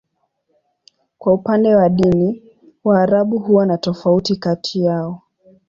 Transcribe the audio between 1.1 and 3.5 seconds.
Kwa upande wa dini, Waarabu